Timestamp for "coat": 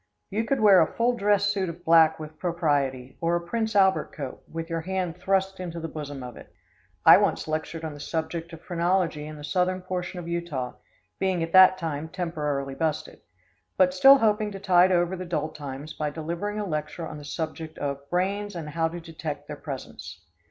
4.13-4.41